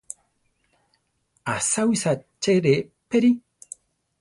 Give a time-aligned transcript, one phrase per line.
[1.53, 2.11] ¿Asáwisa
[2.41, 2.75] che rʼe
[3.09, 3.29] perí?